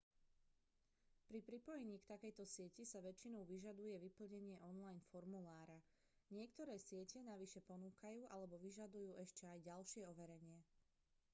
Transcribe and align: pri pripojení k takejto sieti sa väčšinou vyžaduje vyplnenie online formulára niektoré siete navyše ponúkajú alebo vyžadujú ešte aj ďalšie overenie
pri 1.29 1.39
pripojení 1.47 1.95
k 2.01 2.09
takejto 2.13 2.41
sieti 2.55 2.83
sa 2.91 2.99
väčšinou 3.07 3.41
vyžaduje 3.53 3.95
vyplnenie 4.05 4.55
online 4.69 4.97
formulára 5.13 5.77
niektoré 6.37 6.75
siete 6.87 7.17
navyše 7.31 7.59
ponúkajú 7.69 8.21
alebo 8.33 8.55
vyžadujú 8.65 9.11
ešte 9.25 9.43
aj 9.53 9.65
ďalšie 9.69 10.01
overenie 10.11 10.59